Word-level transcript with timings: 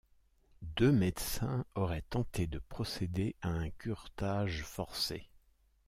Deux 0.77 0.91
médecins 0.91 1.63
auraient 1.75 2.01
tenté 2.01 2.47
de 2.47 2.57
procéder 2.57 3.35
à 3.43 3.49
un 3.49 3.69
curetage 3.69 4.63
forcé. 4.63 5.27